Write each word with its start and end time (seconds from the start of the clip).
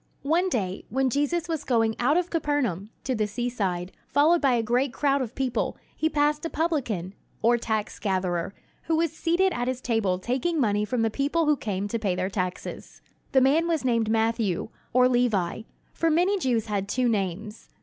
One 0.23 0.49
day, 0.49 0.83
when 0.89 1.11
Jesus 1.11 1.47
was 1.47 1.63
going 1.63 1.95
out 1.99 2.17
of 2.17 2.31
Capernaum, 2.31 2.89
to 3.03 3.13
the 3.13 3.27
seaside, 3.27 3.91
followed 4.07 4.41
by 4.41 4.53
a 4.53 4.63
great 4.63 4.91
crowd 4.91 5.21
of 5.21 5.35
people, 5.35 5.77
he 5.95 6.09
passed 6.09 6.43
a 6.43 6.49
publican, 6.49 7.13
or 7.43 7.55
tax 7.59 7.99
gatherer, 7.99 8.51
who 8.85 8.95
was 8.95 9.13
seated 9.13 9.53
at 9.53 9.67
his 9.67 9.79
table 9.79 10.17
taking 10.17 10.59
money 10.59 10.85
from 10.85 11.03
the 11.03 11.11
people 11.11 11.45
who 11.45 11.55
came 11.55 11.87
to 11.87 11.99
pay 11.99 12.15
their 12.15 12.31
taxes. 12.31 13.03
This 13.31 13.43
man 13.43 13.67
was 13.67 13.85
named 13.85 14.09
Matthew, 14.09 14.69
or 14.91 15.07
Levi; 15.07 15.61
for 15.93 16.09
many 16.09 16.39
Jews 16.39 16.65
had 16.65 16.89
two 16.89 17.07
names. 17.07 17.69